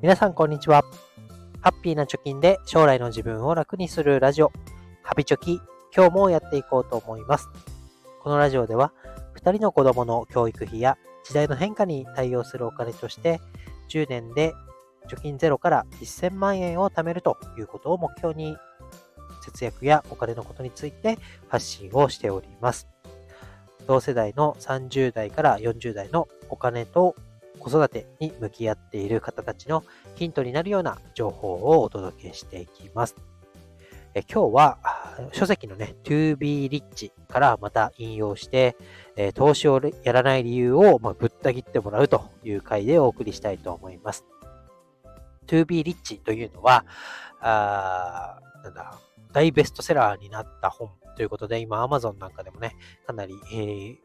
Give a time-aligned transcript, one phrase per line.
[0.00, 0.84] 皆さんこんにちは。
[1.60, 4.52] ハッピーな貯金で将来の自分を楽にするラジオ、
[5.02, 5.60] ハビチョキ、
[5.92, 7.48] 今日もやっていこうと思います。
[8.22, 8.92] このラジオでは、
[9.42, 13.40] 2人の子供の教育費や時代の変化に対応するお金として、
[13.88, 14.54] 10年で
[15.08, 18.56] 貯金ゼロから1000万円を貯めるということを目標に、
[19.42, 21.18] 節約やお金のことについて
[21.48, 22.86] 発信をしております。
[23.88, 27.16] 同世代の30代から40代のお金と
[27.58, 29.84] 子育てに向き合っている方たちの
[30.16, 33.16] ヒントになるような情報をお届けしていきます。
[34.14, 34.78] え今日は
[35.32, 38.76] 書籍のね、To be rich からまた引用して、
[39.16, 44.24] え投資をやらない理由を、まぶった切ってもらうという回でお送りしたいと思います。
[45.46, 46.84] To be rich というのは、
[47.40, 48.98] あなんだ、
[49.32, 53.96] 大ベストセラーになった本ということで、今 Amazon なんかでもね、かなり、えー、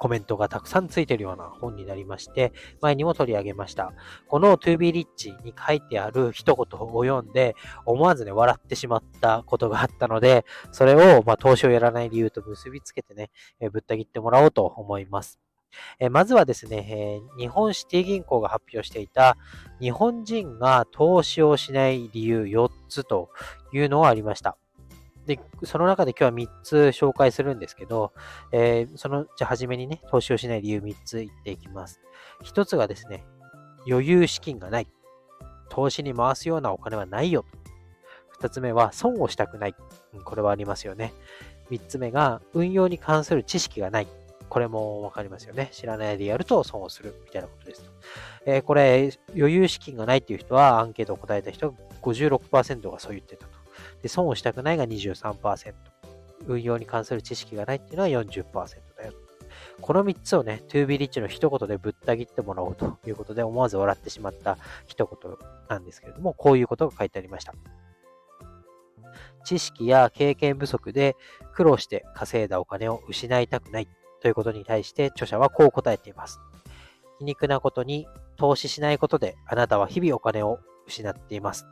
[0.00, 3.92] コメントがたくさんついているような本になりまして、前にも取り上げました。
[4.28, 13.30] この To be rich に書いてある一言を読んで、思わずね、笑ってしまったことがあったので、それを、まあ、投資をやらない理由と結びつけてね、
[13.60, 15.38] えぶった切ってもらおうと思います。
[15.98, 19.36] えまずはですね、え日本シティ銀行が発表していた
[19.80, 23.28] 日本人が投資をしない理由4つと
[23.74, 24.56] いうのがありました。
[25.30, 28.12] で、その中で今日は3つ紹介するんですけど、
[28.50, 32.00] えー、その、じゃあ初めにね、投資をしない理由3つ言っていきます。
[32.42, 33.24] 1つがですね、
[33.88, 34.88] 余裕資金がない。
[35.68, 37.44] 投資に回すようなお金はないよ。
[38.40, 39.74] 2つ目は損をしたくない。
[40.24, 41.12] これはありますよね。
[41.70, 44.08] 3つ目が運用に関する知識がない。
[44.48, 45.68] これもわかりますよね。
[45.70, 47.84] 知らないでやると損をするみたいなことです。
[48.46, 53.59] えー、これ、余裕資金がないっていう人は、アンケートを答えた人56%がそう言ってたと。
[54.02, 55.74] で、損をしたくないが23%。
[56.46, 58.52] 運用に関する知識がないっていうのは40%
[58.96, 59.12] だよ。
[59.80, 65.32] この3つをね、to be rich の一言でぶった切ってもらおうということで、思わず笑ってしまった一言
[65.68, 67.54] なんですけれども、こういうことが書いてありました。
[69.44, 71.16] 知識や経験不足で
[71.54, 73.88] 苦労して稼いだお金を失いたくない
[74.20, 76.40] ということに対して著者はこう答えています。
[77.18, 78.06] 皮肉なことに
[78.36, 81.66] 投資しないことであなたは日々お金を失っています。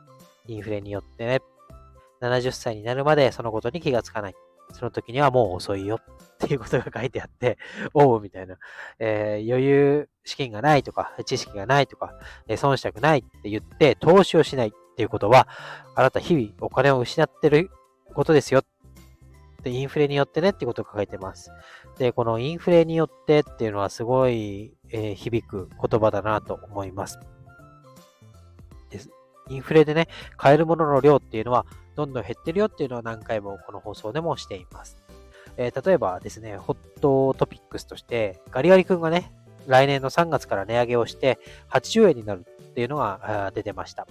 [0.47, 1.39] インフレによってね、
[2.21, 4.35] 70歳になるまでそのことに気がつかない。
[4.73, 7.57] その時にはもう遅いよっていうことが書いてあって、
[7.93, 8.57] おうみたいな、
[8.99, 12.13] えー、余裕資金がないとか、知識がないとか、
[12.47, 15.47] えー、損したくないって言って投資をしないっていうことは、
[15.95, 17.71] あなた日々お金を失ってる
[18.13, 18.61] ことですよ。
[19.63, 21.51] で、インフレによってねってことが書いてます。
[21.97, 27.19] で、このインフレによってっていうのはすごい、えー、響く言葉だなと思います。
[29.49, 30.07] インフレでね、
[30.37, 31.65] 買えるものの量っていうのは
[31.99, 34.95] どんどん減ってるよっていうのは何回もこの放送でもしています。
[35.57, 39.33] えー、例えばですね、ホットトピックスとして、ガリガリ君がね、
[39.67, 41.39] 来年の3月から値上げをして
[41.69, 44.07] 80円になるっていうのが出てました。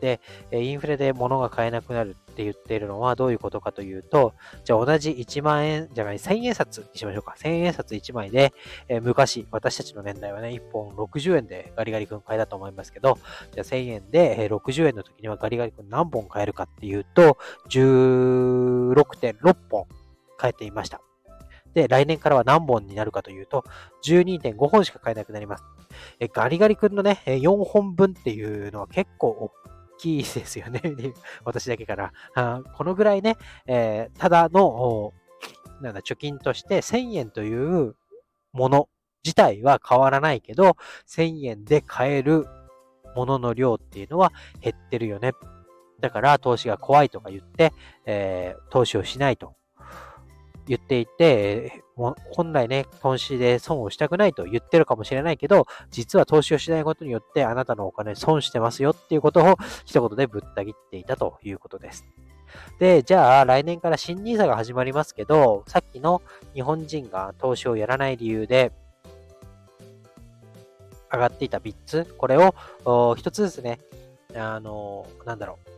[0.00, 0.20] で、
[0.52, 4.32] インフレで物が買えなくなるって言っているのはどういうことかというと、
[4.64, 7.34] じゃあ同じ1万円じゃない、1000円札にしましょうか。
[7.36, 8.54] 1000円札1枚で、
[8.86, 13.18] えー、昔、私たちの年代はね、1本60円でガリガリ君買えたと思いますけど、
[13.52, 17.38] じゃあ1000円で、えー、60円の時にはガリガリ君何本買えるかっていうと、
[17.70, 19.86] 16.6本
[20.36, 21.00] 買えていました。
[21.74, 23.64] で、来年からは何本になるかというと、
[24.04, 25.64] 12.5本しか買えなくなります。
[26.20, 29.50] えガリガリ君のね、4本分っていうのは結構大
[29.98, 30.80] きいですよね。
[31.44, 32.12] 私だけから。
[32.74, 33.36] このぐらいね、
[33.66, 35.12] えー、ただの、
[35.80, 37.94] なんだ、貯金として1000円という
[38.52, 38.88] もの
[39.24, 40.76] 自体は変わらないけど、
[41.06, 42.46] 1000円で買える
[43.14, 45.32] ものの量っていうのは減ってるよね。
[46.00, 47.72] だから投資が怖いとか言って、
[48.06, 49.57] えー、投資をしないと
[50.68, 62.04] 言っていて、本来ね、投資で損をしたくないと言ってるかもしれないけど、実は投資をしないことによってあなたのお金損してますよっていうことを一言でぶった切っていたということです。
[62.78, 66.22] で、じゃあ来年から新 NISA が始まりますけど、さっきの
[66.54, 68.72] 日本人が投資をやらない理由で、
[71.10, 73.80] 上がっていた3つ、これを一つずつね、
[74.36, 75.70] あの、なんだろう、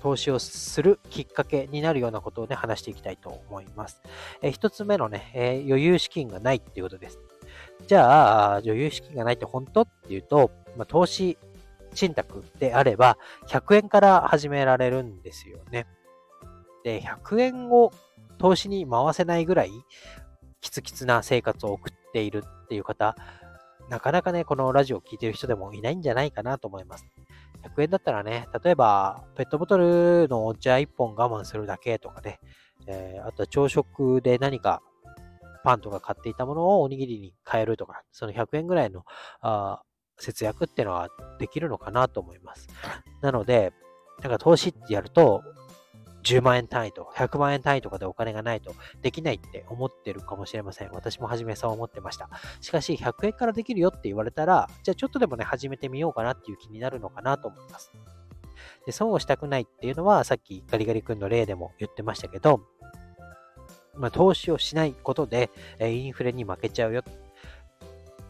[0.00, 4.02] 投資をするきっかけになるようなことをね、話していきたいと思います。
[4.42, 7.18] えー、一つ目のね、えー、余裕資金がないっていうことです。
[7.86, 11.38] じゃあ、余裕資金がないって本当っていうと、まあ、投資
[11.94, 13.18] 信託であれば、
[13.48, 15.86] 100円から始められるんですよね。
[16.84, 17.92] で、100円を
[18.38, 19.70] 投資に回せないぐらい、
[20.60, 23.16] キツキツな生活を送っているっていう方、
[23.88, 27.06] なかなかね、このラジオを聴いてる人でもいないんじゃないかなと思います。
[27.76, 32.38] 100円だったらね、例えば、ペットボトルのお茶1本我慢するだけとかね、
[32.86, 34.80] えー、あとは朝食で何か
[35.64, 39.04] パンとか買っていたものをおにぎりに変えるとか、その100円ぐらいの
[39.40, 39.82] あ
[40.18, 41.08] 節約っていうのは
[41.38, 42.68] できるのかなと思います。
[43.22, 43.72] なので、
[44.22, 45.42] なんか投資ってやると、
[46.24, 50.90] 10万円単位と100万円単位とかでお金がないとできないって思ってるかもしれません。
[50.92, 52.28] 私も初めそう思ってました。
[52.60, 57.92] しかし、100円からできるよって言われたら、じゃあちょっとでもね、始めてみようかなっていう気になるのかなと思います。
[58.86, 62.60] で損をしたくないっていうのは、さっきガリガリ君の例でも言ってましたけど、
[63.94, 67.02] まあ、投資をしないことで、えインフレに負けちゃうよ。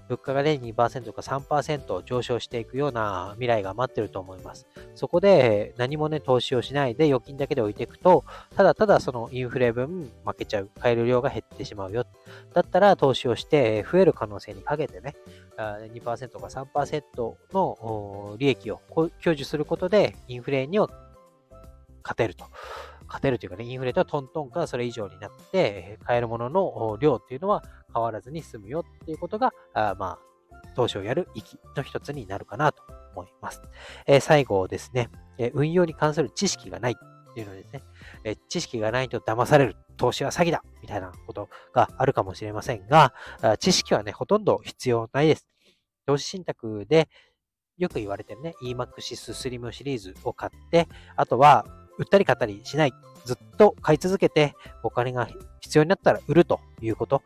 [0.08, 4.66] 物価が0.2%とか3%上昇していくような未来が待ってると思います。
[4.98, 8.24] そこで何もね、投資をしないで預金だけで置いていくと、
[8.56, 10.70] ただただそのインフレ分負けちゃう。
[10.80, 12.04] 買える量が減ってしまうよ。
[12.52, 15.14] だったら投資をして増える可能性にかけてね、
[15.56, 20.88] 2%か3%の利益を享受することでインフレには
[22.02, 22.46] 勝てると。
[23.06, 27.64] 勝てるというかね、インフレとはトントンかそれ以上になって、買えるものの量っていうのは
[27.94, 30.28] 変わらずに済むよっていうことが、あまあ、
[30.74, 32.82] 投資をやる意義の一つになるかなと
[33.18, 33.62] 思います。
[34.06, 37.82] え、最後ですね、え、運用に関する知識がないっていうのですね、
[38.24, 43.12] え、知識がないと騙される、投資は詐欺だみたいなことがあるかもしれませんが、
[43.58, 45.46] 知識はね、ほとんど必要ないです。
[46.06, 47.08] 投資信託で
[47.76, 51.66] よく言われてるね、EMAXIS Slim シリーズを買って、あとは
[51.98, 52.92] 売ったり買ったりしない。
[53.28, 55.28] ずっと買い続けて、お金が
[55.60, 57.22] 必要になったら売るということ。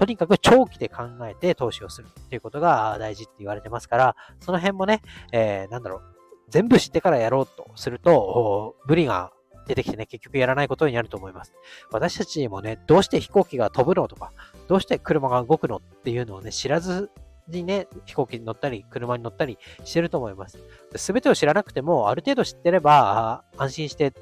[0.00, 6.02] とにかく長期で考えて投資をするということが大事って言われてますから、その辺もね、えー、なんだろう、
[6.48, 9.32] 全部知ってからやろうとすると、無理が
[9.68, 11.52] 出てきてね、結局やらないことになると思います。
[11.92, 14.32] 私たちもね、どうして飛行機が飛ぶのとか、
[14.66, 17.12] どうして車が動くのっていうのをね、知らず
[17.48, 20.58] にね、飛行機に乗ったり、車に乗ったりしてると思います。
[20.96, 24.12] すべてを知らなくても、ある程度知ってれば、安心して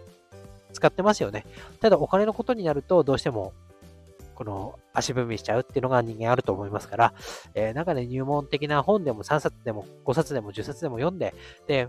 [0.72, 1.46] 使ってますよね。
[1.80, 3.52] ただ、お金のことになると、どうしても、
[4.34, 7.14] この足踏みしちゃうっていうのが人間あると思いますから、
[7.54, 11.34] えー、なんかね、入門的な本でも3冊でも5冊でも10冊でも読んで、
[11.66, 11.88] で、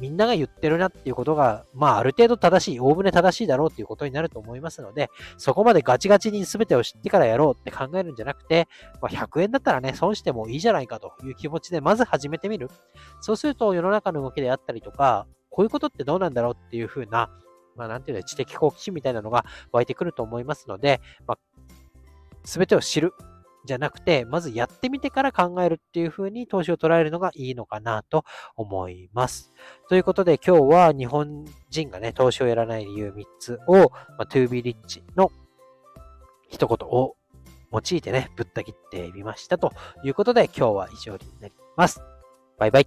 [0.00, 8.68] みんなが言ってるなっていうことが、まあある程度正しい、おおむね正しいだろうっていうことになると思いますので、そこまでガチガチに全てを知ってからやろうって考えるんじゃなくて、
[9.00, 12.70] まあ、100円だったらね、損してもいいじゃないかという気持ちでまず始めてみる。
[13.20, 17.30] そうすると世の中の動きであったりとか、こういうことってどうなんだろうっていうふうな、
[17.76, 21.38] まあなんていうの、知的好奇心みたいなのが湧いてくると思いますので、まあ、
[22.44, 23.14] 全てを知る。
[23.64, 28.24] じゃなくて、まずやってみてから考えるっていう風に投資を捉えるのがいいのかなと
[28.56, 29.52] 思います。
[29.88, 35.30] ということで今日は日本人がね、投資をやらない理由3つを、まあ、to be rich の
[36.48, 37.16] 一言を
[37.72, 39.72] 用いてね、ぶった切ってみましたと
[40.04, 42.02] いうことで今日は以上になります。
[42.58, 42.86] バイバイ。